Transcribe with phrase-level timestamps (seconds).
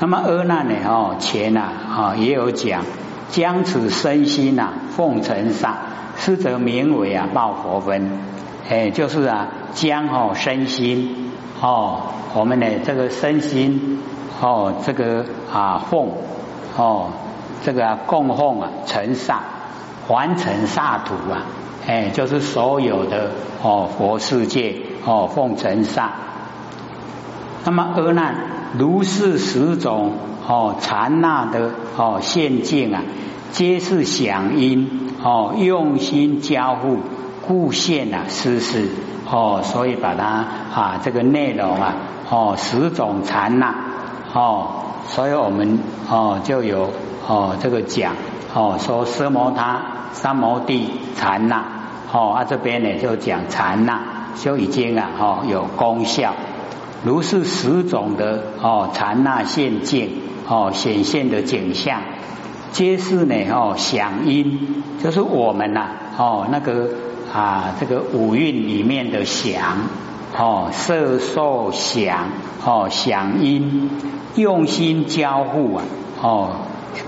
[0.00, 0.74] 那么阿难呢？
[0.86, 2.82] 哦，前呐啊也有讲，
[3.30, 5.74] 将此身心呐奉承上，
[6.16, 8.10] 是则名为啊报佛分。
[8.70, 12.02] 哎，就是啊将哦身心哦
[12.34, 14.00] 我们的这个身心
[14.40, 16.10] 哦这个啊奉
[16.76, 17.08] 哦
[17.64, 19.40] 这个供奉啊成上，
[20.06, 21.42] 完成萨土啊，
[21.88, 23.30] 哎就是所有的
[23.62, 26.10] 哦佛世界哦奉承上。
[27.64, 28.34] 那么阿难
[28.76, 30.12] 如是十种
[30.46, 33.02] 哦禅那的哦现境啊，
[33.52, 34.88] 皆是响应
[35.22, 36.98] 哦用心交互，
[37.46, 38.88] 故现啊施事
[39.30, 40.24] 哦，所以把它
[40.74, 41.94] 啊这个内容啊
[42.30, 43.74] 哦十种禅那
[44.34, 44.68] 哦，
[45.06, 45.78] 所以我们
[46.10, 46.90] 哦就有
[47.26, 48.14] 哦这个讲
[48.54, 49.80] 哦说奢摩他
[50.12, 51.64] 三摩地禅那
[52.12, 54.00] 哦啊这边呢就讲禅那
[54.36, 56.34] 就已经啊哦有功效。
[57.04, 60.10] 如是十种的哦禅那现境
[60.48, 62.00] 哦显现的景象，
[62.72, 66.90] 皆是呢哦响音，就是我们呐哦那个
[67.32, 69.88] 啊这个五蕴里面的响
[70.36, 72.30] 哦色受想
[72.64, 73.90] 哦响音，
[74.34, 75.84] 用心交互啊
[76.20, 76.50] 哦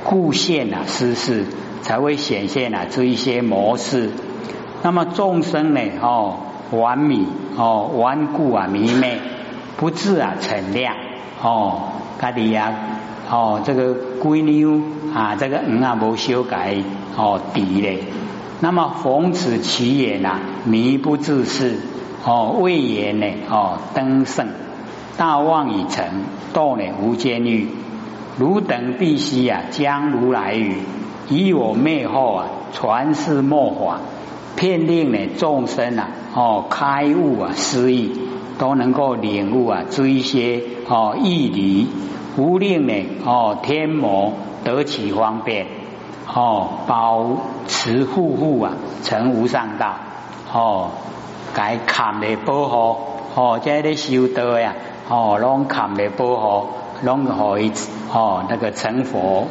[0.04, 1.46] 故现啊施事，
[1.82, 4.10] 才会显现啊这一些模式。
[4.82, 6.36] 那么众生呢哦
[6.70, 9.18] 顽迷哦顽固啊迷昧。
[9.76, 10.94] 不自啊，陈亮
[11.42, 11.82] 哦，
[12.20, 12.72] 家己呀
[13.30, 14.66] 哦，这个闺女
[15.14, 16.76] 啊，这个嗯啊无修改
[17.16, 18.04] 哦，敌嘞。
[18.60, 21.78] 那么逢此其言呐，迷不自是
[22.24, 24.48] 哦，未言呢哦，登圣
[25.16, 26.04] 大妄已成，
[26.52, 27.68] 堕呢无间狱。
[28.38, 30.76] 汝等必须啊，将如来语
[31.28, 34.00] 以我灭后啊，传世末法，
[34.56, 38.19] 骗令呢众生啊哦，开悟啊，失意。
[38.60, 41.88] 都能够领悟啊，这一些哦义理，
[42.36, 42.92] 无令呢
[43.24, 45.66] 哦天魔得其方便
[46.26, 48.72] 哦，保持护护啊，
[49.02, 49.94] 成无上道
[50.52, 50.90] 哦，
[51.54, 52.96] 该砍的保护
[53.34, 54.74] 哦，在咧修道呀
[55.08, 56.66] 哦，拢砍的保护，
[57.02, 57.72] 拢可以
[58.12, 59.48] 哦那个成佛。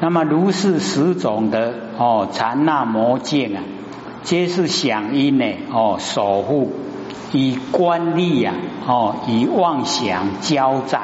[0.00, 3.62] 那么如是十种的哦禅那魔境啊，
[4.22, 6.72] 皆是响应呢哦守护。
[7.36, 8.54] 以观力呀，
[8.86, 11.02] 哦，以妄想交战，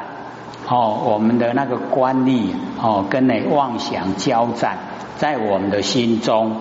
[0.67, 4.79] 哦，我们的那个观力，哦，跟那妄想交战，
[5.17, 6.55] 在我们的心中，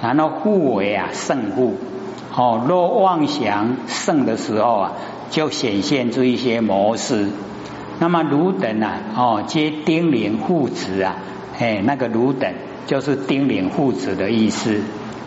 [0.00, 1.76] 然后互为啊胜负，
[2.34, 4.92] 哦，若妄想胜的时候啊，
[5.28, 7.28] 就显现出一些模式。
[8.00, 11.16] 那么汝等啊，哦，皆丁咛护持啊，
[11.58, 12.54] 哎，那个汝等
[12.86, 14.80] 就是丁咛护持的意思，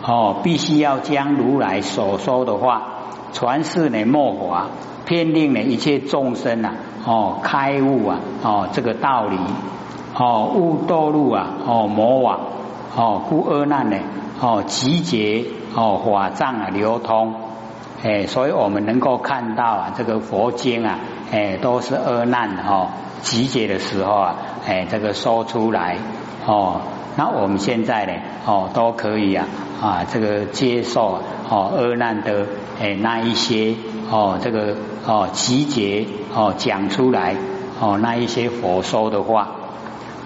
[0.04, 2.91] 哦，必须要将如来所说的话。
[3.32, 4.66] 传世呢末法，
[5.04, 9.36] 偏令呢一切众生啊，哦开悟啊，哦这个道理，
[10.14, 12.40] 哦悟堕入啊，哦魔网，
[12.94, 13.96] 哦故阿难呢，
[14.40, 15.44] 哦集结
[15.74, 17.34] 哦法藏啊流通，
[18.04, 20.98] 哎，所以我们能够看到啊，这个佛经啊，
[21.32, 22.88] 哎都是阿难哦
[23.22, 24.34] 集结的时候啊，
[24.66, 25.96] 哎这个说出来
[26.46, 26.80] 哦，
[27.16, 28.12] 那我们现在呢，
[28.46, 29.46] 哦都可以啊
[29.80, 32.46] 啊这个接受哦阿难的。
[32.80, 33.74] 诶，那一些
[34.10, 34.74] 哦，这个
[35.06, 37.36] 哦，集结哦，讲出来
[37.78, 39.52] 哦，那一些佛说的话，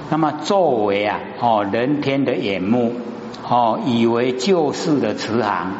[0.08, 2.94] 那么作为啊哦，人天的眼目
[3.46, 5.72] 哦，以为救世的慈航，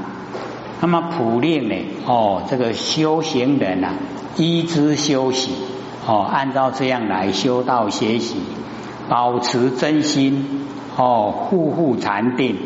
[0.82, 3.94] 那么普令呢哦，这个修行人啊，
[4.36, 5.52] 依之修习
[6.06, 8.36] 哦，按照这样来修道学习，
[9.08, 10.65] 保持真心
[10.96, 12.56] 哦，护护禅定，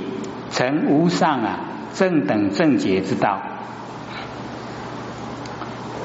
[0.52, 1.58] 成无上啊
[1.94, 3.40] 正等正觉之道。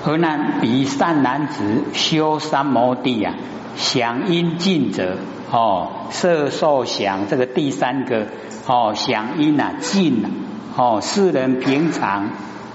[0.03, 3.33] 何难比善男子修三摩地呀？
[3.75, 5.17] 想因尽者
[5.51, 8.27] 哦，色受想这个第三个
[8.65, 10.29] 哦，想因啊尽啊
[10.77, 12.29] 哦，世人平常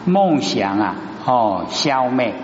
[0.05, 2.35] 梦想啊哦消灭，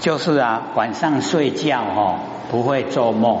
[0.00, 2.18] 就是啊晚上睡觉哦
[2.50, 3.40] 不会做梦。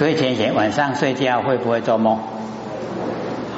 [0.00, 2.16] 可以浅浅晚上睡觉会不会做梦？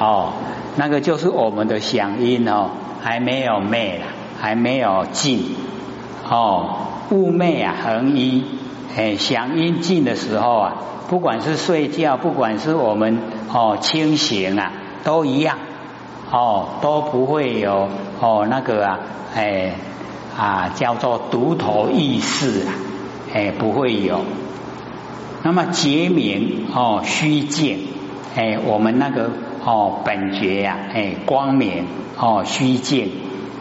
[0.01, 0.33] 哦，
[0.75, 2.71] 那个就是我们的响应哦。
[3.01, 4.07] 还没有灭了，
[4.41, 5.55] 还没有尽
[6.29, 6.79] 哦，
[7.11, 8.45] 物昧啊恒一，
[8.97, 10.73] 哎，响应尽的时候啊，
[11.09, 13.21] 不管是睡觉，不管是我们
[13.53, 14.73] 哦清醒啊，
[15.05, 15.59] 都一样
[16.33, 17.89] 哦，都不会有
[18.21, 18.99] 哦那个啊，
[19.37, 19.75] 哎
[20.37, 22.75] 啊叫做独头意识啊，
[23.33, 24.23] 哎不会有。
[25.43, 27.79] 那么觉明哦虚静，
[28.37, 29.31] 哎我们那个。
[29.65, 31.85] 哦，本觉呀，哎，光明
[32.19, 33.13] 哦，虚静，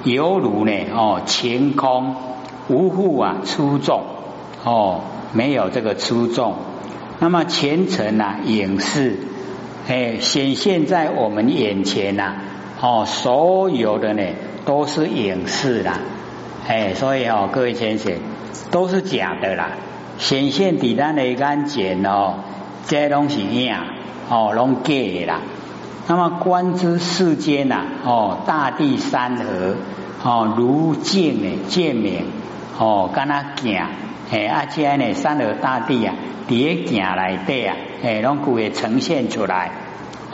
[0.04, 2.16] 犹如呢哦，晴空
[2.70, 4.02] 无户啊，出众
[4.64, 5.02] 哦，
[5.32, 6.56] 没有这个出众。
[7.20, 9.20] 那么前尘啊，影视，
[9.88, 12.34] 哎，显现在我们眼前呐，
[12.82, 14.24] 哦，所有的呢
[14.66, 16.00] 都是影视啦，
[16.68, 18.14] 哎，所以哦，各位先生
[18.72, 19.70] 都是假的啦，
[20.22, 22.36] 显现底单的眼前哦，
[22.86, 23.86] 这东西样
[24.30, 24.94] 哦，拢假
[25.26, 25.40] 啦。
[26.08, 29.76] 那么观之世间呐，哦，大地山河
[30.24, 32.26] 哦，如镜的见明
[32.78, 33.88] 哦，跟他行，
[34.32, 36.14] 哎，而且呢，山河大地啊，
[36.48, 39.72] 叠镜来底啊，诶，拢故会呈现出来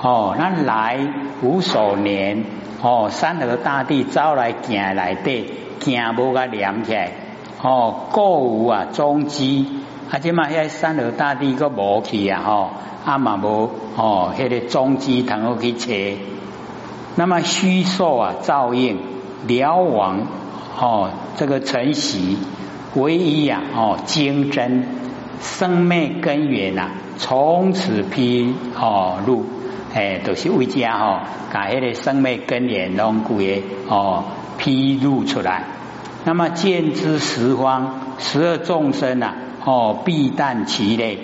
[0.01, 0.35] 哦。
[0.37, 0.99] 那来
[1.41, 2.43] 无所念
[2.81, 5.49] 哦，山河大地招来镜来底，
[5.79, 7.11] 镜无个连起来
[7.61, 9.76] 哦，过无啊踪迹，
[10.09, 12.69] 而且嘛，遐山河大地个无去啊，吼。
[13.05, 16.17] 阿嘛无哦，迄个踪迹通好去切。
[17.15, 18.99] 那么虚受啊，照应
[19.47, 20.27] 了王
[20.77, 22.37] 哦，这个晨曦
[22.95, 24.85] 唯一呀哦，精真
[25.39, 29.45] 生灭根源呐，从此披哦入，
[29.95, 31.21] 哎，都是为家哦，
[31.53, 33.43] 把迄个生灭根源拢故个
[33.87, 34.25] 哦
[34.57, 35.63] 披露出来。
[36.25, 39.33] 那么见之十方十二众生呐，
[39.67, 41.19] 哦，必旦其类。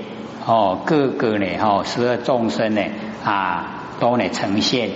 [0.45, 2.81] 哦，各个呢，哦，十二众生呢，
[3.23, 4.89] 啊，都呢呈现，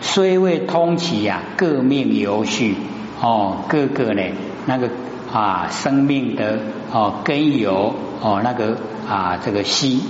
[0.00, 2.74] 虽未通其呀，各命有序，
[3.20, 4.22] 哦，各个呢，
[4.66, 4.90] 那个
[5.32, 6.58] 啊，生命的
[6.92, 8.76] 哦根由，哦，那个
[9.08, 10.02] 啊，这个息，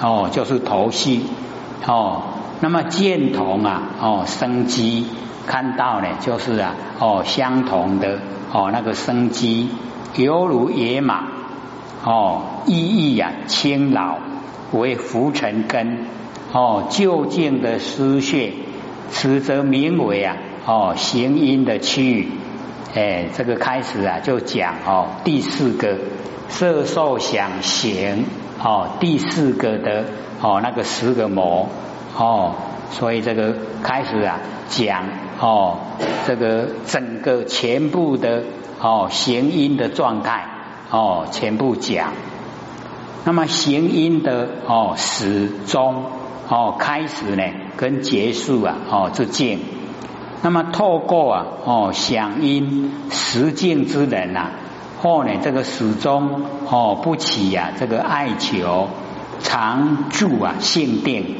[0.00, 1.26] 哦，就是头息，
[1.86, 2.22] 哦，
[2.60, 5.06] 那么见同啊，哦，生机，
[5.46, 8.20] 看到呢，就是啊，哦，相同的，
[8.54, 9.68] 哦，那个生机，
[10.16, 11.33] 犹如野马。
[12.04, 14.18] 哦，意义呀，轻老
[14.72, 16.06] 为浮尘根，
[16.52, 18.52] 哦，究竟的失血，
[19.10, 20.36] 此则名为啊，
[20.66, 22.28] 哦，行阴的区域，
[22.94, 25.96] 哎，这个开始啊，就讲哦，第四个
[26.50, 28.24] 色受想行，
[28.62, 30.04] 哦，第四个的
[30.42, 31.70] 哦，那个十个魔，
[32.18, 32.52] 哦，
[32.90, 35.04] 所以这个开始啊，讲
[35.40, 35.78] 哦，
[36.26, 38.42] 这个整个全部的
[38.78, 40.50] 哦，行阴的状态。
[40.94, 42.12] 哦，全部讲。
[43.24, 46.04] 那么行音的哦始终
[46.48, 47.42] 哦开始呢
[47.76, 49.58] 跟结束啊哦之间。
[50.42, 54.50] 那么透过啊哦响音实境之人呐，
[55.02, 58.88] 或呢这个始终哦不起呀这个爱求
[59.40, 61.34] 常住啊性定，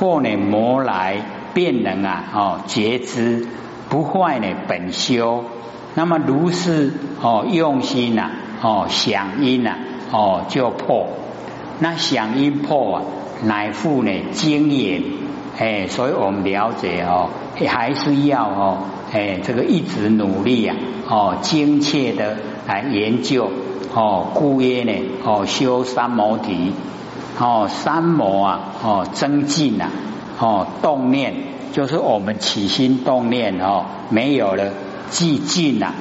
[0.00, 1.20] 或呢魔来
[1.52, 3.46] 便能啊哦觉知
[3.90, 5.44] 不坏呢本修。
[5.94, 8.30] 那么如是哦用心呐。
[8.60, 9.76] 哦，响音呐，
[10.10, 11.06] 哦就破。
[11.80, 13.02] 那响音破啊，
[13.44, 15.02] 乃复呢经验，
[15.58, 17.30] 哎，所以我们了解哦，
[17.68, 18.78] 还是要哦，
[19.12, 20.74] 哎，这个一直努力呀，
[21.08, 23.48] 哦，精切的来研究
[23.94, 24.92] 哦，故曰呢，
[25.24, 26.72] 哦，修三摩提，
[27.38, 29.88] 哦，三摩啊，哦，增进呐，
[30.40, 31.34] 哦，动念
[31.72, 34.72] 就是我们起心动念哦，没有了，
[35.12, 35.92] 寂静呐，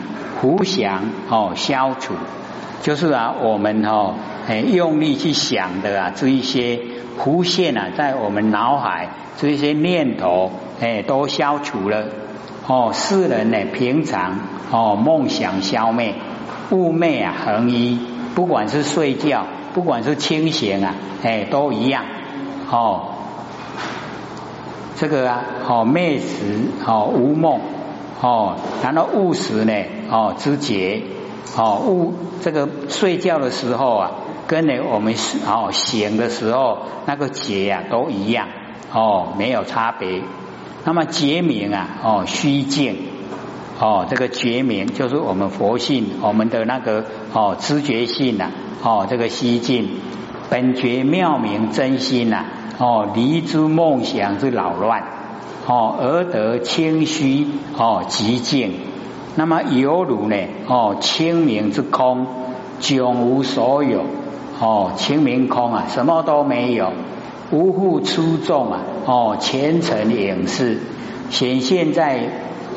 [0.42, 2.15] 胡想哦，消除。
[2.81, 4.13] 就是啊，我们哈
[4.47, 6.79] 哎用力去想的啊，这一些
[7.18, 12.06] 浮现啊，在我们脑海这一些念头哎都消除了
[12.68, 12.91] 哦。
[12.94, 14.39] 世人呢，平常
[14.71, 16.13] 哦梦想消灭，
[16.69, 18.00] 寤寐啊恒一，
[18.35, 22.05] 不管是睡觉，不管是清醒啊，哎都一样
[22.72, 23.15] 哦。
[24.96, 27.60] 这个啊，哦寐时哦无梦
[28.22, 29.74] 哦，然后悟时呢
[30.10, 31.01] 哦知觉。
[31.56, 34.12] 哦，悟这个睡觉的时候啊，
[34.48, 35.16] 跟呢我们
[35.48, 38.48] 哦醒的时候那个觉啊都一样
[38.94, 40.22] 哦，没有差别。
[40.86, 42.98] 那么觉明啊，哦虚静
[43.80, 48.51] 哦，这个觉明就是我们佛性，我们的那个哦知觉性呐，
[48.84, 49.89] 哦这个虚静
[50.50, 52.46] 本觉妙明真心呐，
[52.77, 55.04] 哦离之梦想之扰乱，
[55.66, 58.74] 哦而得清虚哦极静。
[59.39, 60.36] 那么犹如呢？
[60.67, 62.25] 哦，清明之空，
[62.82, 64.03] 迥无所有。
[64.60, 66.91] 哦，清明空啊，什么都没有，
[67.51, 68.79] 无复出众啊。
[69.06, 70.79] 哦，前尘影视
[71.29, 72.20] 显现在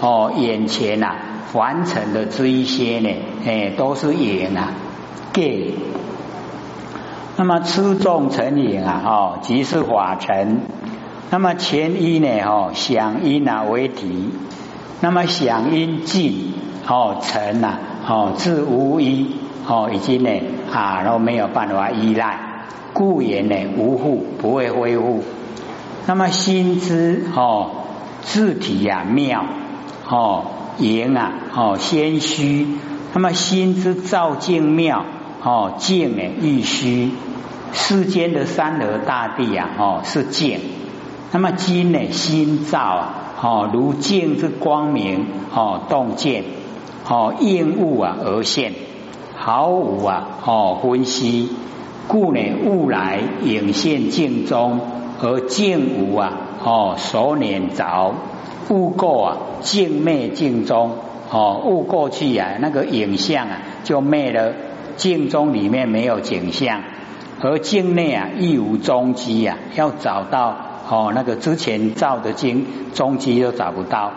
[0.03, 1.17] 哦眼前呐，
[1.51, 3.09] 凡尘的这一些呢，
[3.47, 4.75] 哎，都是影啊，
[5.33, 5.73] 给。
[7.39, 10.61] 那么出众成影啊，哦，即是法尘。
[11.31, 14.29] 那么前一呢，哦，响音啊为题。
[15.01, 16.53] 那么响应尽
[16.87, 20.31] 哦成呐哦自无依哦已经呢
[20.73, 22.39] 啊都没有办法依赖
[22.93, 25.23] 故言呢无复不会恢复。
[26.07, 27.71] 那么心之哦
[28.23, 29.45] 字体呀妙
[30.09, 30.45] 哦
[30.79, 32.67] 言啊哦先虚。
[33.13, 35.05] 那么心之照境妙
[35.43, 37.11] 哦，静呢欲虚，
[37.73, 40.61] 世间的山河大地啊，哦是静。
[41.33, 46.45] 那么金呢心照啊，哦如镜之光明，哦洞见，
[47.09, 48.73] 哦应物啊而现，
[49.37, 51.49] 毫无啊哦分析，
[52.07, 54.81] 故呢物来影现镜中，
[55.23, 56.33] 而镜无啊
[56.63, 58.15] 哦所念着，
[58.69, 60.93] 物过啊镜灭镜中。
[61.33, 64.53] 哦，物过去呀，那个影像啊就灭了，
[64.97, 66.83] 镜中里面没有景象，
[67.41, 70.57] 而镜内啊亦无踪迹呀，要找到
[70.91, 74.13] 哦那个之前照的镜踪迹都找不到，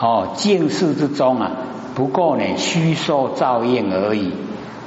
[0.00, 1.52] 哦镜室之中啊，
[1.94, 4.32] 不过呢虚受照应而已，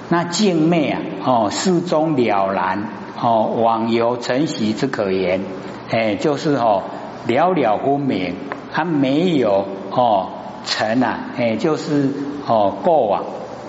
[0.09, 2.89] 那镜灭啊，哦世中了然，
[3.21, 5.41] 哦网游晨曦之可言，
[5.89, 6.83] 哎就是哦
[7.25, 8.35] 了了分明，
[8.73, 10.29] 它没有哦。
[10.65, 12.11] 成啊，哎，就是
[12.45, 13.23] 哦过往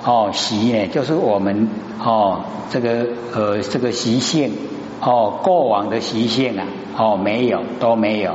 [0.04, 1.68] 哦习呢，就是我们
[2.04, 4.52] 哦这个呃这个习性。
[5.00, 6.66] 哦过往的习性啊
[6.96, 8.32] 哦没有都没有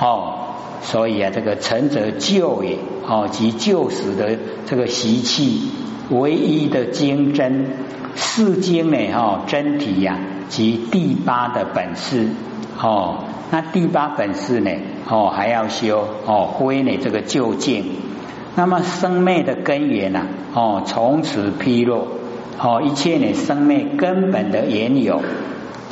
[0.00, 0.34] 哦，
[0.82, 5.70] 所以啊这个成则旧也哦及旧时的这个习气，
[6.10, 7.66] 唯一的经真
[8.14, 10.18] 四经呢哦真体呀
[10.48, 12.28] 及第八的本事
[12.80, 14.70] 哦，那第八本事呢？
[15.08, 17.84] 哦，还要修哦，归呢这个究竟。
[18.56, 22.08] 那么生灭的根源呐，哦，从此披露
[22.58, 25.20] 哦，一切呢生灭根本的缘由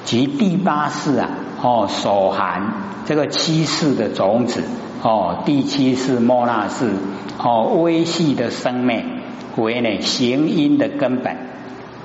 [0.04, 1.28] 及第八世啊，
[1.62, 2.72] 哦，所含
[3.06, 4.62] 这个七世的种子
[5.02, 6.92] 哦，第七世莫那世
[7.38, 9.04] 哦，微细的生灭
[9.56, 11.36] 为呢行因的根本。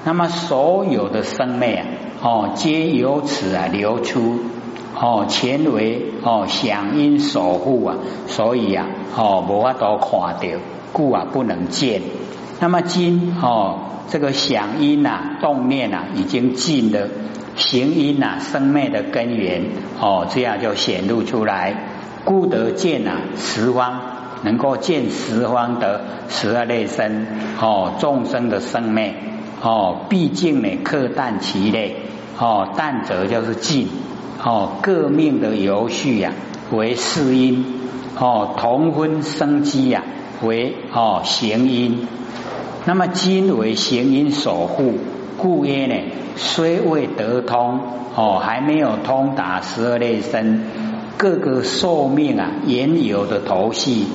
[0.05, 1.85] 那么所有的生灭啊，
[2.21, 4.39] 哦，皆由此啊流出。
[4.99, 10.09] 哦，前为哦响应守护啊，所以啊哦无法都看
[10.41, 10.59] 到，
[10.91, 12.01] 故啊不能见。
[12.59, 13.77] 那么今哦
[14.09, 17.09] 这个响应呐动念呐已经尽了，
[17.57, 19.63] 行因呐生灭的根源
[19.99, 21.75] 哦这样就显露出来，
[22.23, 23.99] 故得见呐十方
[24.43, 27.27] 能够见十方的十二类生
[27.59, 29.15] 哦众生的生灭
[29.61, 31.97] 哦毕竟呢克淡其类
[32.39, 33.89] 哦淡则就是尽。
[34.39, 36.31] 哦，各命的游序呀，
[36.71, 37.63] 为世因；
[38.19, 40.03] 哦，同婚生机呀，
[40.43, 42.07] 为哦行因。
[42.85, 44.93] 那么今为行因守护，
[45.37, 45.95] 故曰呢，
[46.35, 47.79] 虽未得通，
[48.15, 50.63] 哦，还没有通达十二类身，
[51.17, 54.05] 各个寿命啊，原有的头绪，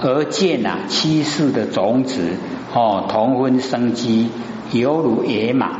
[0.00, 2.36] 而见啊七世的种子，
[2.72, 4.30] 哦，同分生机，
[4.72, 5.70] 犹如野马，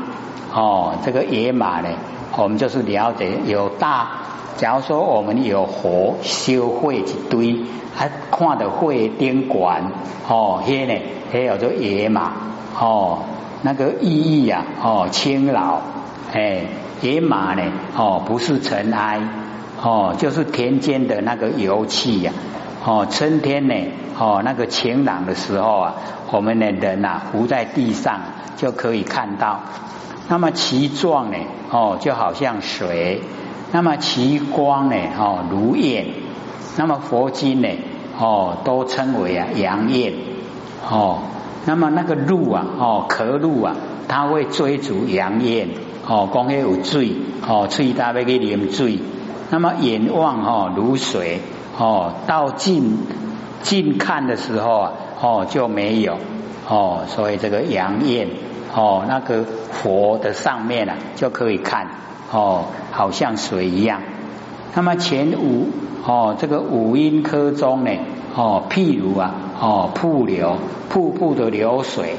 [0.53, 1.89] 哦，这个野马呢？
[2.37, 4.09] 我们就是了解有大，
[4.57, 7.57] 假如说我们有火修会一堆，
[7.95, 9.93] 还看到会顶管
[10.29, 10.95] 哦，嘿呢，
[11.33, 12.33] 还有做野马
[12.79, 13.21] 哦，
[13.63, 15.81] 那个意义呀哦，轻劳
[16.33, 16.63] 哎，
[17.01, 17.63] 野马呢
[17.97, 19.21] 哦，不是尘埃
[19.83, 22.33] 哦，就是田间的那个油气呀
[22.85, 23.75] 哦，春天呢
[24.19, 25.95] 哦，那个晴朗的时候啊，
[26.31, 28.21] 我们的人呐伏在地上
[28.57, 29.61] 就可以看到。
[30.29, 31.39] 那么其状呢？
[31.71, 33.21] 哦，就好像水；
[33.73, 34.97] 那么其光呢？
[35.19, 36.07] 哦，如焰。
[36.77, 37.69] 那么佛经呢？
[38.19, 40.13] 哦，都称为啊阳焰。
[40.89, 41.21] 哦，
[41.69, 43.77] 那么那个鹿啊，哦，壳鹿啊，
[44.09, 45.69] 它会追逐阳焰。
[46.07, 47.13] 哦，光黑有水，
[47.47, 49.01] 哦，吹它要去啉水。
[49.51, 51.41] 那么眼望哦如水，
[51.79, 52.97] 哦，到近
[53.63, 56.17] 近看的时候啊，哦就没有。
[56.67, 58.29] 哦，所以这个阳焰。
[58.75, 61.89] 哦，那个佛的上面啊，就可以看
[62.33, 64.01] 哦，好像水一样。
[64.75, 65.69] 那么前五
[66.07, 67.91] 哦，这个五音科中呢，
[68.35, 70.57] 哦，譬如啊，哦，瀑流
[70.89, 72.17] 瀑布的流水，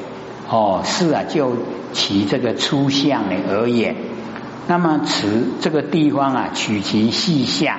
[0.49, 1.53] 哦，是啊，就
[1.93, 3.95] 其这个粗相呢而言。
[4.67, 7.77] 那么此这个地方啊，取其细相，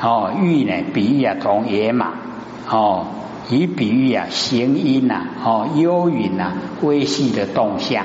[0.00, 2.12] 哦，喻呢，比喻啊，同野马，
[2.68, 3.06] 哦。
[3.48, 6.52] 以比喻啊，行音呐，哦，幽云呐，
[6.82, 8.04] 微细的动向。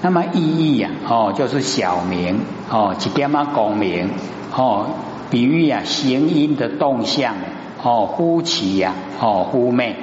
[0.00, 2.38] 那么意义呀，哦，就是小明，
[2.70, 4.10] 哦，一点啊功名，
[4.54, 4.86] 哦，
[5.28, 7.34] 比喻啊，行音的动向，
[7.82, 9.96] 哦，忽起呀，哦，忽灭。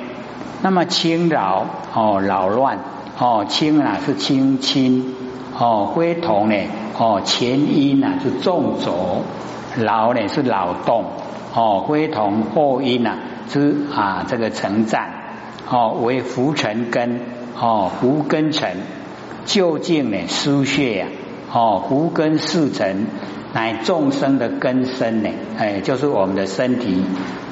[0.61, 2.79] 那么轻扰，哦，扰乱，
[3.19, 5.15] 哦，轻啊是轻轻，
[5.57, 6.55] 哦，灰同呢，
[6.97, 9.23] 哦，前音呐是重浊，
[9.77, 11.05] 扰呢是扰动，
[11.53, 13.17] 哦，灰同后音呐。
[13.49, 15.09] 之啊，这个成赞
[15.69, 17.19] 哦，为浮尘根
[17.59, 18.77] 哦，浮根尘
[19.43, 20.19] 究竟呢？
[20.29, 21.07] 输血呀
[21.51, 23.07] 哦，浮根四尘
[23.53, 25.29] 乃众生的根身呢？
[25.57, 27.03] 哎，就是我们的身体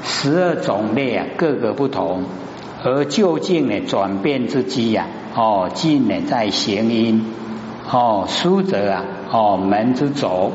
[0.04, 2.24] 十二种类啊，各个不同，
[2.82, 3.82] 而究竟呢？
[3.82, 7.26] 转变之机呀哦，尽呢在行因
[7.92, 10.52] 哦，书者啊，哦门之走，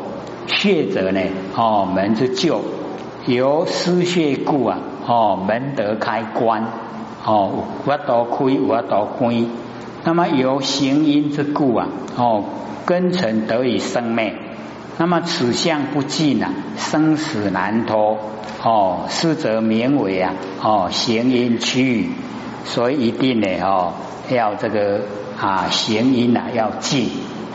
[0.47, 1.21] 血者呢，
[1.54, 2.62] 哦门之就，
[3.26, 6.64] 由失血故啊，哦门得开关，
[7.25, 9.47] 哦我多开我多关，
[10.04, 12.45] 那么由行因之故啊，哦
[12.87, 14.35] 根尘得以生灭，
[14.97, 18.16] 那么此相不尽啊，生死难脱，
[18.64, 22.09] 哦是则名为啊，哦行因趋，
[22.64, 23.92] 所以一定呢，哦
[24.30, 25.00] 要这个。
[25.37, 27.09] 啊，行因啊要静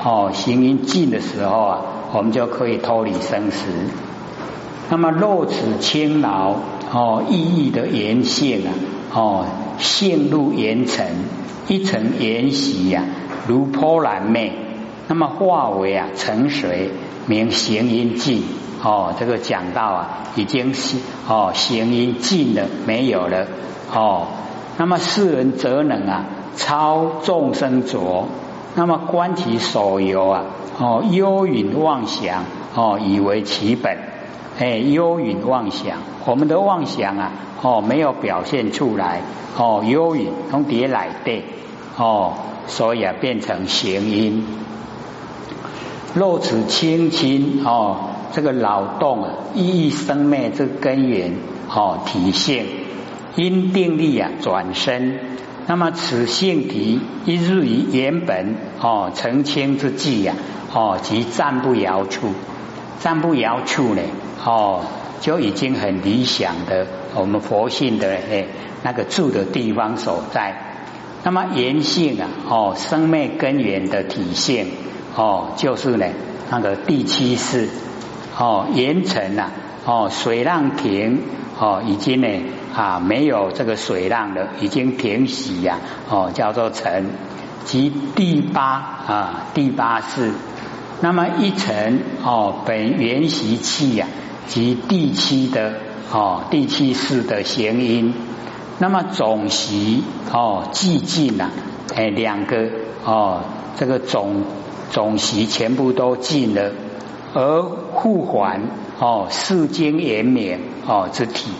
[0.04, 3.64] 哦，行音静的时候啊，我们就可以脱离生死。
[4.90, 6.56] 那么若此轻劳
[6.92, 8.70] 哦，意义的言性啊
[9.14, 9.46] 哦，
[9.80, 11.08] 陷入言尘，
[11.70, 13.06] 一层言习呀，
[13.48, 14.52] 如波澜昧，
[15.08, 16.90] 那么化为啊沉水，
[17.28, 18.44] 名行音静
[18.84, 19.14] 哦。
[19.20, 23.48] 这个讲到啊，已经是哦行音尽了，没有了
[23.94, 24.28] 哦。
[24.78, 26.26] 那么世人则能啊。
[26.56, 28.28] 超众生浊，
[28.76, 30.44] 那么观其所由啊，
[30.78, 32.44] 哦，幽隐妄想，
[32.76, 33.98] 哦，以为其本，
[34.60, 37.32] 哎，幽隐妄想，我们的妄想啊，
[37.62, 39.22] 哦，没有表现出来，
[39.58, 41.44] 哦，幽隐从底来的，
[41.96, 42.34] 哦，
[42.68, 44.46] 所以啊，变成行音。
[46.14, 51.34] 若此清清，哦，这个劳动啊，意义生灭这根源，
[51.70, 52.66] 哦，体现
[53.36, 55.20] 因定力啊，转身。
[55.68, 60.34] 那么此性体一日于原本哦澄清之际呀
[60.74, 62.34] 哦即暂不遥处，
[62.98, 64.02] 暂不遥处呢
[64.44, 64.82] 哦
[65.22, 68.48] 就已经很理想的我们佛性的诶
[68.82, 70.56] 那个住的地方所在。
[71.24, 74.66] 那么原性啊哦生灭根源的体现
[75.16, 76.08] 哦就是呢
[76.50, 77.70] 那个第七世
[78.40, 79.52] 哦盐城呐
[79.86, 81.22] 哦水浪停
[81.60, 82.28] 哦已经呢。
[82.72, 87.08] 啊，没有这个水浪了，已经停息呀，哦，叫做城，
[87.66, 90.32] 即第八啊，第八世。
[91.02, 94.08] 那么一层哦，本原习气呀，
[94.48, 95.74] 即第七的
[96.12, 98.14] 哦，第七世的行因。
[98.78, 101.50] 那么总习哦，寂静呐，
[101.96, 102.70] 哎，两个
[103.04, 103.42] 哦，
[103.78, 104.44] 这个总
[104.92, 106.72] 总习全部都尽了，
[107.34, 108.62] 而互还
[109.00, 111.52] 哦，世间延绵哦之体。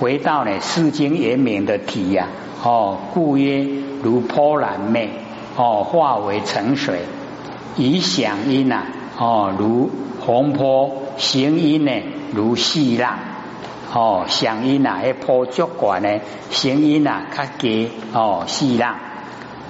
[0.00, 2.28] 回到呢世间言明的体呀，
[2.64, 3.66] 哦，故曰
[4.02, 5.10] 如波澜昧，
[5.56, 6.96] 哦，化为沉水；
[7.76, 8.82] 以响音呐，
[9.18, 9.90] 哦，如
[10.20, 11.92] 洪波；行音呢，
[12.32, 13.18] 如细浪。
[13.92, 16.18] 哦，响音呐，一波足管呢；
[16.50, 18.96] 行音呐，较低哦，细浪。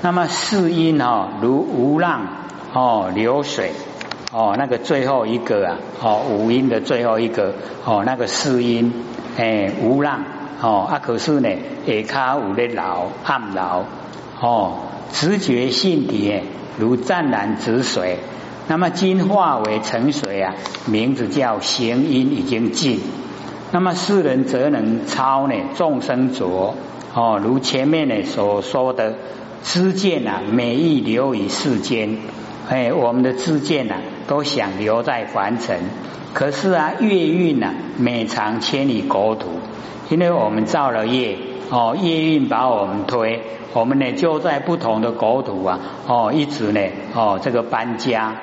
[0.01, 2.27] 那么四音哦，如无浪
[2.73, 3.73] 哦，流水
[4.37, 8.93] 哦，那个最后一个啊，哦，五音的最后一个哦，那个四音。
[9.37, 10.25] 哎，无浪
[10.61, 11.01] 哦啊！
[11.01, 11.49] 可是呢，
[11.87, 12.83] 下卡有咧流
[13.25, 13.85] 暗流
[14.41, 14.79] 哦，
[15.13, 16.41] 直觉性体
[16.79, 18.19] 如湛蓝止水。
[18.67, 20.55] 那么今化为成水啊，
[20.87, 23.01] 名字叫行音已经尽。
[23.71, 26.75] 那么世人则能超呢众生浊
[27.15, 29.15] 哦，如前面呢所说的
[29.63, 32.19] 知见啊，每意留于世间。
[32.69, 35.79] 哎，我们的知见啊，都想留在凡尘。
[36.33, 39.51] 可是啊，月运呢，每长千里国土，
[40.11, 41.39] 因为我们造了业
[41.71, 43.41] 哦，月运把我们推，
[43.73, 46.81] 我们呢就在不同的国土啊哦，一直呢
[47.15, 48.37] 哦这个搬家。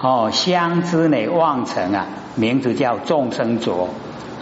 [0.00, 3.88] 哦，相知呢望尘啊，名字叫众生浊，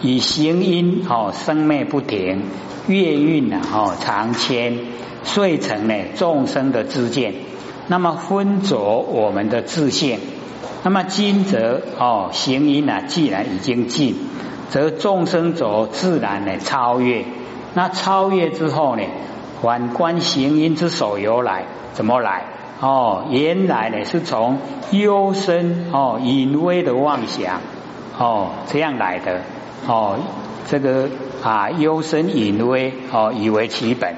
[0.01, 2.43] 以行音哦生灭不停，
[2.87, 4.77] 月运呢哦长千，
[5.23, 7.33] 遂成呢众生的自见，
[7.87, 10.19] 那么分浊我们的自性。
[10.83, 14.15] 那么今则哦行因啊，既然已经尽，
[14.69, 17.23] 则众生走自然呢超越。
[17.73, 19.03] 那超越之后呢，
[19.61, 22.45] 反观行因之所由来，怎么来？
[22.79, 24.57] 哦，原来呢是从
[24.89, 27.61] 幽深哦隐微的妄想
[28.17, 29.41] 哦这样来的
[29.87, 30.17] 哦。
[30.67, 31.09] 这个
[31.43, 34.15] 啊幽深隐微哦以为其本，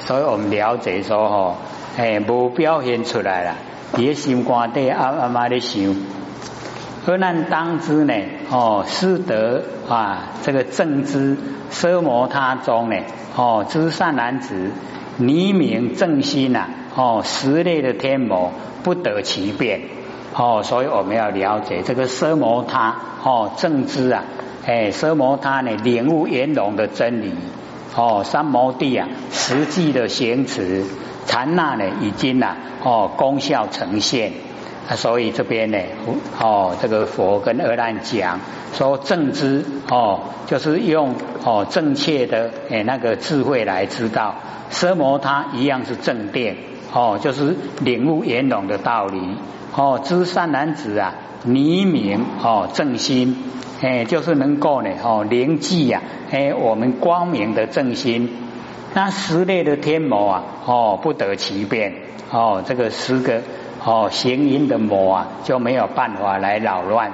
[0.00, 1.54] 所以我们了解说哦，
[1.96, 3.54] 哎，无表现出来了。
[3.98, 5.94] 也心肝底暗暗嘛的想，
[7.06, 8.14] 而难当知呢？
[8.50, 11.36] 哦，师德啊，这个正知
[11.70, 12.96] 奢摩他中呢？
[13.36, 14.70] 哦，知善男子
[15.18, 16.68] 黎明正心呐？
[16.94, 18.52] 哦，十类的天魔
[18.82, 19.82] 不得其变。
[20.34, 24.24] 哦，所以我们要了解这个奢摩他哦，正知啊，
[24.64, 27.34] 哎，奢摩他呢，领悟圆融的真理。
[27.94, 30.86] 哦，三摩地啊，实际的行持。
[31.26, 34.32] 禅那呢，已经呐，哦，功效呈现，
[34.90, 35.78] 所以这边呢，
[36.40, 38.40] 哦，这个佛跟阿难讲
[38.74, 44.34] 说正知，哦，就是用哦正确的诶那个智慧来知道，
[44.70, 46.56] 奢摩他一样是正定，
[46.92, 49.36] 哦，就是领悟圆融的道理
[49.76, 50.00] 哦。
[50.02, 53.36] 知善男子啊，黎明哦，正心
[53.80, 58.41] 哎，就是能够呢哦，灵记呀哎，我们光明的正心。
[58.94, 61.94] 那十类的天魔啊哦，不得其便
[62.30, 63.42] 哦，这个十个
[63.84, 67.12] 哦行阴的魔啊，就没有办法来扰乱。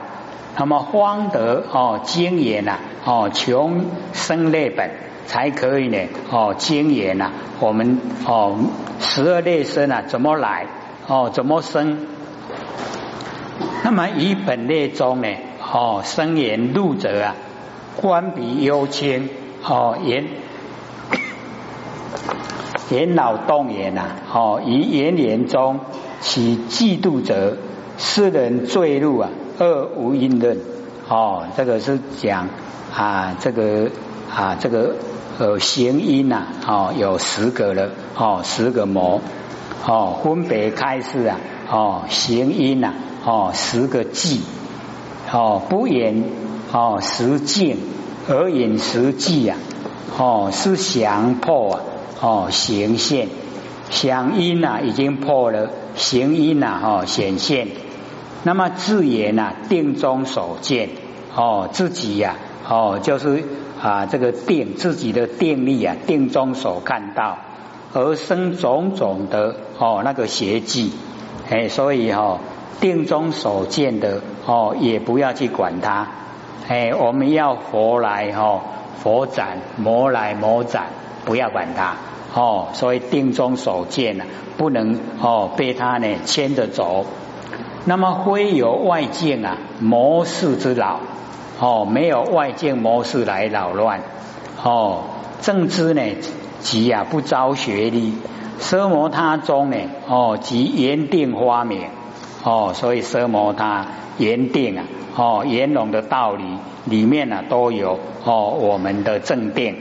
[0.57, 4.91] 那么方得哦精研呐哦穷生类本
[5.27, 5.99] 才可以呢
[6.31, 8.59] 哦精研呐我们哦
[8.99, 10.67] 十二类生啊怎么来
[11.07, 11.99] 哦怎么生？
[13.85, 15.29] 那么以本类中呢
[15.73, 17.37] 哦生言入者啊
[18.01, 19.29] 官比幽清
[19.62, 20.27] 哦言
[22.90, 25.81] 言老动言呐哦以言言中
[26.20, 27.57] 起嫉妒者
[27.98, 29.31] 世人坠入啊。
[29.61, 30.57] 二无因论，
[31.09, 32.48] 哦，这个是讲
[32.94, 33.90] 啊，这个
[34.33, 34.94] 啊，这个
[35.37, 39.20] 呃行因呐，哦，有十个了，哦，十个魔，
[39.85, 44.42] 哦，分别开始啊，哦，行因呐，哦，十个计，
[45.33, 46.22] 哦，不言
[46.72, 47.79] 哦，实境
[48.29, 49.57] 而引实际呀，
[50.16, 51.81] 哦，是降破啊，
[52.20, 53.28] 哦，行现。
[53.90, 57.68] 想因呐，已经破了，行因呐，哦，显现。
[58.42, 60.90] 那么自言呐，定中所见。
[61.35, 62.37] 哦，自己呀
[62.68, 63.44] 哦，就是
[63.81, 67.38] 啊这个定自己的定力啊，定中所看到。
[67.94, 70.92] 而生种种的哦那个邪迹
[71.48, 72.38] 哎，所以哈
[72.81, 76.09] 定中所见的哦，也不要去管它。
[76.68, 78.61] 哎，我们要佛来哈
[79.02, 80.88] 佛斩魔来魔斩，
[81.24, 81.94] 不要管它。
[82.38, 84.24] 哦，所以定中所见呢，
[84.57, 87.05] 不能哦被他呢牵着走。
[87.85, 91.01] 那么非有外境啊，魔事之扰
[91.59, 94.03] 哦，没有外境魔事来扰乱
[94.62, 95.01] 哦。
[95.40, 96.03] 正知呢，
[96.61, 98.14] 即啊不招学力，
[98.61, 101.88] 奢摩他中呢哦，即严定花明
[102.44, 103.87] 哦，所以奢摩他
[104.18, 104.85] 严定啊
[105.16, 106.44] 哦，圆融的道理
[106.85, 109.74] 里面呢都有哦，我们的正定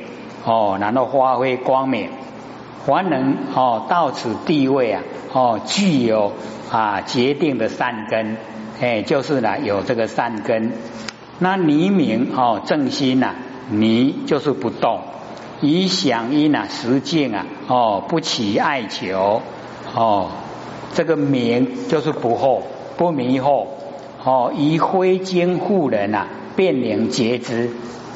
[0.44, 2.10] 哦，然后发挥光明。
[2.88, 6.32] 凡人哦到此地位啊哦具有
[6.72, 8.38] 啊决定的善根
[8.80, 10.72] 哎就是呢有这个善根
[11.38, 13.36] 那黎明哦正心呐
[13.70, 15.02] 泥就是不动
[15.60, 19.42] 以响应啊实境啊哦不起爱求
[19.94, 20.30] 哦
[20.94, 22.62] 这个名就是不惑
[22.96, 23.68] 不迷惑
[24.24, 27.70] 哦以灰经护人呐变灵觉知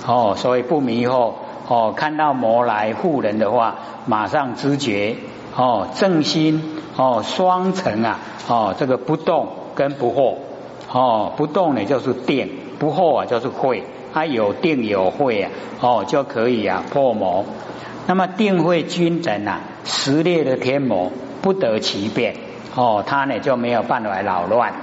[0.07, 1.40] 哦所以不迷惑。
[1.71, 5.15] 哦，看到魔来护人的话，马上知觉
[5.55, 6.61] 哦，正心
[6.97, 10.35] 哦，双层啊哦，这个不动跟不惑
[10.91, 17.45] 哦，不动呢就是定，不惑啊就是会，它有定有会啊哦就可以啊破魔。
[18.05, 21.09] 那么定会均整啊，实列的天魔
[21.41, 22.35] 不得其变
[22.75, 24.73] 哦，他呢就没有办法扰乱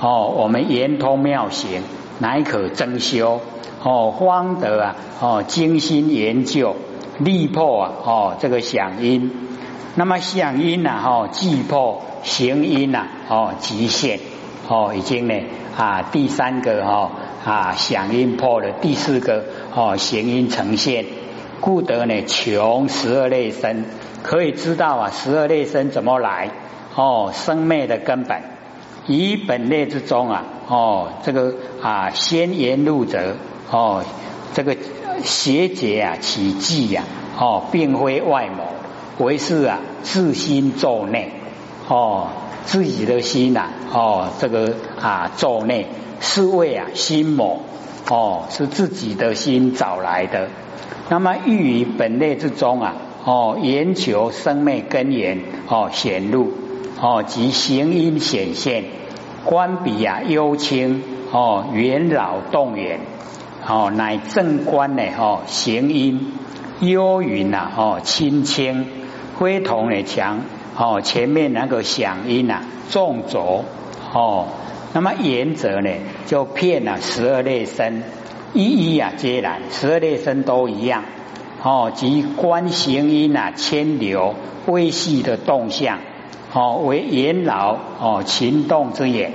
[0.00, 0.34] 哦。
[0.36, 1.84] 我们圆通妙行，
[2.18, 3.40] 乃可增修。
[3.84, 4.96] 哦，方得啊！
[5.20, 6.76] 哦，精心研究，
[7.18, 7.92] 力破啊！
[8.04, 9.30] 哦，这个响音，
[9.96, 14.20] 那么响音呐，哦，既破行音呐，哦，极限，
[14.68, 15.34] 哦，已经呢
[15.76, 17.10] 啊，第三个哈
[17.44, 21.04] 啊，响音破了，第四个哦，行音呈现，
[21.60, 23.84] 故得呢穷十二类生，
[24.22, 26.50] 可以知道啊，十二类生怎么来？
[26.94, 28.42] 哦，生灭的根本，
[29.08, 33.34] 以本类之中啊，哦，这个啊，先言入则。
[33.70, 34.04] 哦，
[34.54, 34.76] 这个
[35.24, 37.04] 邪结啊，起迹呀，
[37.38, 41.30] 哦，并非外谋，为是啊，自心作内，
[41.88, 42.28] 哦，
[42.64, 45.86] 自己的心呐，哦，这个啊，作内
[46.20, 47.60] 是为啊，心魔，
[48.08, 50.48] 哦，是自己的心找来的。
[51.08, 52.94] 那么欲于本类之中啊，
[53.24, 56.52] 哦，言求生灭根源，哦，显露，
[57.00, 58.84] 哦，即行因显现，
[59.44, 63.00] 观彼啊，幽清，哦，元老动员。
[63.66, 65.02] 哦，乃正观呢？
[65.18, 66.32] 哦，行音
[66.80, 67.70] 幽云呐？
[67.76, 68.86] 哦，清清
[69.38, 70.40] 非同的强？
[70.76, 73.64] 哦，前面那个响音呐，重浊
[74.12, 74.46] 哦。
[74.94, 75.90] 那么原则呢，
[76.26, 78.02] 就骗了十二类生，
[78.52, 81.04] 一一啊皆然，十二类生都一样。
[81.62, 84.34] 哦，即观行音呐，牵流
[84.66, 85.98] 微细的动向，
[86.52, 89.32] 哦，为元老哦，情动之眼。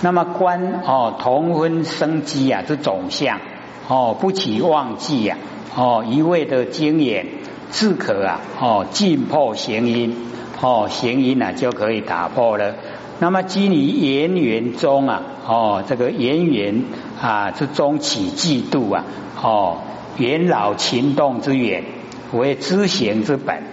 [0.00, 3.40] 那么观哦，同分生机啊，之总相
[3.88, 5.36] 哦，不起妄计呀
[5.76, 7.26] 哦，一味的经验
[7.70, 10.16] 自可啊哦，尽破行因
[10.60, 12.74] 哦，行因啊就可以打破了。
[13.20, 16.84] 那么基于言缘中啊哦，这个言缘
[17.20, 19.04] 啊之中起嫉妒啊
[19.42, 19.78] 哦，
[20.16, 21.82] 元老情动之源
[22.32, 23.64] 为知行之本，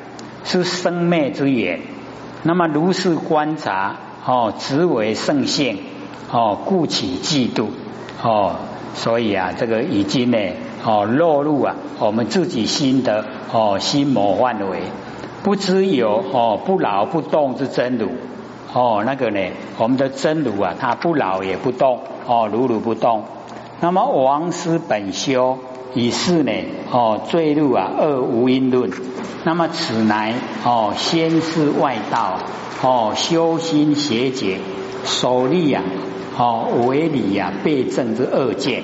[0.43, 1.81] 是生灭之源。
[2.41, 5.77] 那么如是观察哦，直为圣性
[6.35, 7.67] 哦，故起嫉妒
[8.21, 8.57] 哦，
[8.93, 10.37] 所以啊，这个已经呢
[10.83, 14.81] 哦落入啊我们自己心的哦心魔范围，
[15.43, 18.09] 不知有哦不老不动之真如
[18.73, 19.39] 哦，那个呢
[19.77, 23.23] 我们的真如啊，它不老也不动哦，如如不动。
[23.79, 25.57] 那么王师本修。
[25.97, 26.51] 以是呢，
[26.91, 28.91] 哦，坠入啊二无因论。
[29.45, 30.33] 那么此乃
[30.65, 32.37] 哦，先是外道
[32.81, 34.59] 哦，修心邪解，
[35.05, 35.81] 首立啊
[36.37, 38.83] 哦，违理呀，背正之恶见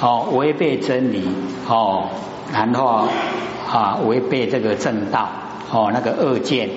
[0.00, 1.28] 哦，违背真理
[1.68, 2.08] 哦，
[2.52, 3.08] 然后
[3.70, 5.28] 啊，违背这个正道
[5.70, 6.70] 哦，那个恶见。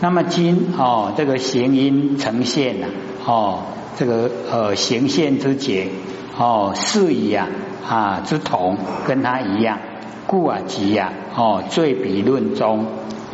[0.00, 2.86] 那么今哦，这个行因呈现呐，
[3.26, 3.58] 哦，
[3.96, 5.88] 这个呃行现之解
[6.38, 7.48] 哦，是以啊。
[7.86, 9.78] 啊，之同跟他一样，
[10.26, 12.86] 故啊即呀，哦，最比论中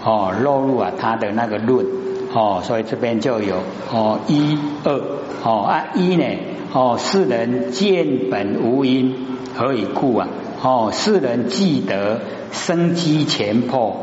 [0.04, 1.86] 哦，落入啊他的那个论
[2.32, 3.56] 哦，所以这边就有
[3.92, 5.00] 哦一二
[5.42, 6.24] 哦啊一呢
[6.72, 9.14] 哦世人见本无因，
[9.56, 10.28] 何以故啊？
[10.62, 12.20] 哦世人记得
[12.52, 13.96] 生机前破，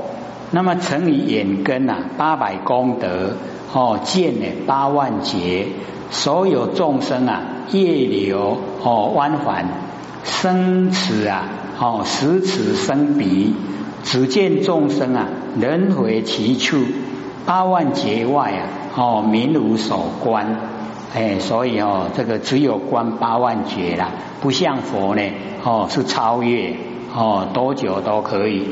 [0.51, 3.37] 那么乘以眼根啊八百功德
[3.73, 5.67] 哦见呢八万劫，
[6.09, 9.67] 所有众生啊业流哦弯环。
[10.25, 11.47] 生此啊，
[11.79, 13.53] 哦，十此生彼，
[14.03, 16.77] 只见众生啊，轮回其处，
[17.47, 18.61] 八万劫外啊，
[18.97, 20.57] 哦，名无所观，
[21.15, 24.09] 哎，所以哦，这个只有观八万劫啦，
[24.41, 25.21] 不像佛呢，
[25.63, 26.75] 哦，是超越，
[27.15, 28.67] 哦，多久都可以。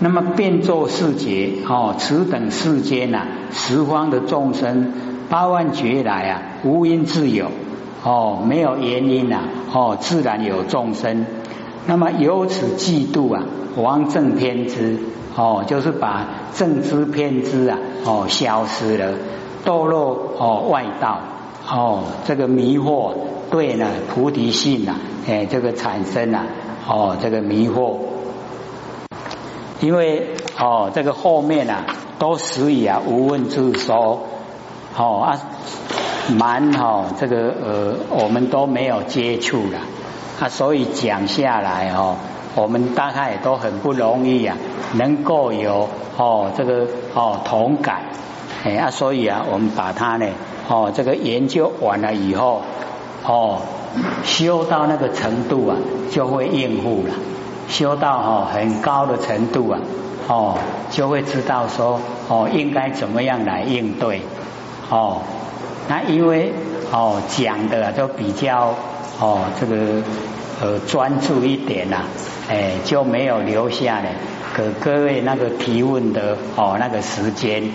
[0.00, 3.22] 那么变作世劫，哦，此等世间呐，
[3.52, 4.92] 十方的众生，
[5.28, 7.52] 八万劫来啊，无因自有。
[8.02, 11.24] 哦，没有原因呐，哦，自然有众生。
[11.86, 13.42] 那么由此嫉妒啊，
[13.76, 14.98] 王正偏知，
[15.34, 19.14] 哦，就是把正知偏知啊，哦，消失了，
[19.64, 21.20] 堕落哦外道，
[21.68, 23.14] 哦，这个迷惑
[23.50, 26.44] 对呢菩提性呐，哎，这个产生啊，
[26.86, 27.96] 哦，这个迷惑，
[29.80, 31.86] 因为哦，这个后面啊，
[32.18, 34.26] 都属于啊无问之说，
[34.96, 35.40] 哦啊。
[36.30, 39.80] 蛮哈，这个呃，我们都没有接触了
[40.40, 42.16] 啊，所以讲下来哦，
[42.54, 44.56] 我们大概也都很不容易啊，
[44.94, 48.02] 能够有哦这个哦同感
[48.64, 50.26] 哎啊，所以啊，我们把它呢
[50.68, 52.62] 哦这个研究完了以后
[53.24, 53.58] 哦，
[54.24, 55.76] 修到那个程度啊，
[56.10, 57.14] 就会应付了，
[57.68, 59.80] 修到哈很高的程度啊
[60.28, 60.54] 哦，
[60.90, 64.22] 就会知道说哦应该怎么样来应对
[64.88, 65.22] 哦。
[65.88, 66.52] 那因为
[66.92, 68.74] 哦讲的都比较
[69.20, 70.02] 哦这个
[70.60, 72.04] 呃专注一点呐，
[72.48, 74.08] 哎就没有留下呢
[74.56, 77.70] 给各位那个提问的哦那个时间，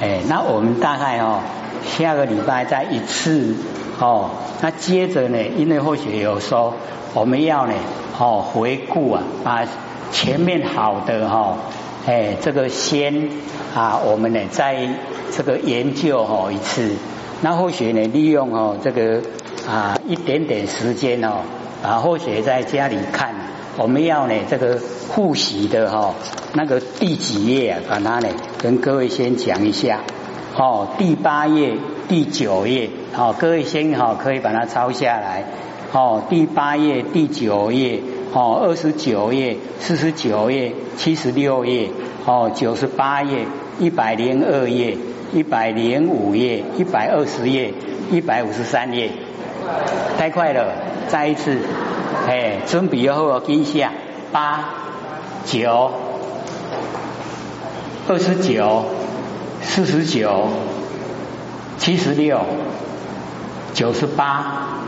[0.00, 1.40] 哎那我们大概哦
[1.86, 3.54] 下个礼拜再一次
[3.98, 6.74] 哦那接着呢因为或许有说
[7.14, 7.74] 我们要呢
[8.18, 9.66] 哦回顾啊把
[10.12, 11.56] 前面好的哈
[12.06, 13.30] 哎这个先
[13.74, 14.88] 啊我们呢在
[15.36, 16.96] 这个研究哦一次。
[17.40, 19.22] 那或许呢，利用哦这个
[19.68, 21.42] 啊一点点时间哦，
[21.82, 23.34] 啊或许在家里看，
[23.76, 26.14] 我们要呢这个复习的哈
[26.54, 28.28] 那个第几页，把它呢
[28.62, 30.00] 跟各位先讲一下
[30.56, 31.76] 哦，第八页、
[32.08, 35.44] 第九页，哦各位先哈可以把它抄下来
[35.92, 38.00] 哦，第八页、第九页、
[38.32, 41.90] 哦二十九页、四十九页、七十六页、
[42.24, 43.44] 哦九十八页、
[43.78, 44.96] 一百零二页。
[45.30, 47.74] 一百零五页，一百二十页，
[48.10, 49.10] 一百五十三页，
[50.18, 50.72] 太快了！
[51.08, 51.58] 再一次，
[52.26, 53.92] 哎，准备好我记下，
[54.32, 54.68] 八
[55.46, 55.90] 九
[58.08, 58.84] 二十九
[59.62, 60.48] 四十九
[61.78, 62.40] 七十六
[63.72, 64.80] 九十八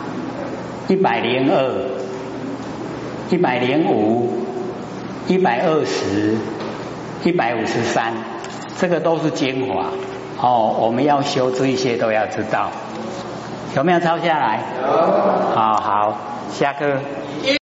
[0.89, 1.91] 一百零二
[3.31, 4.45] 一百零五
[5.29, 6.37] 一百二十
[7.25, 8.13] 一百五十三，
[8.79, 9.87] 这个都是精华。
[10.43, 12.71] 哦，我们要修这一些都要知道，
[13.77, 14.61] 有没有抄下来？
[14.83, 15.55] 有。
[15.55, 16.17] 好好，
[16.51, 16.97] 下课。